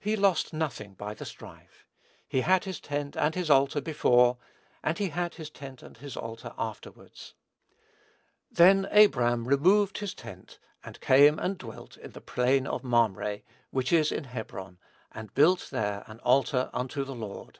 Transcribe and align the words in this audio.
He 0.00 0.16
lost 0.16 0.54
nothing 0.54 0.94
by 0.94 1.12
the 1.12 1.26
strife. 1.26 1.84
He 2.26 2.40
had 2.40 2.64
his 2.64 2.80
tent 2.80 3.16
and 3.18 3.34
his 3.34 3.50
altar 3.50 3.82
before; 3.82 4.38
and 4.82 4.96
he 4.96 5.10
had 5.10 5.34
his 5.34 5.50
tent 5.50 5.82
and 5.82 5.94
his 5.98 6.16
altar 6.16 6.54
afterwards. 6.56 7.34
"Then 8.50 8.86
Abram 8.86 9.46
removed 9.46 9.98
his 9.98 10.14
tent 10.14 10.58
and 10.82 10.98
came 11.02 11.38
and 11.38 11.58
dwelt 11.58 11.98
in 11.98 12.12
the 12.12 12.22
plain 12.22 12.66
of 12.66 12.82
Mamre, 12.82 13.40
which 13.70 13.92
is 13.92 14.10
in 14.10 14.24
Hebron, 14.24 14.78
and 15.10 15.34
built 15.34 15.68
there 15.70 16.02
an 16.06 16.18
altar 16.20 16.70
unto 16.72 17.04
the 17.04 17.14
Lord." 17.14 17.58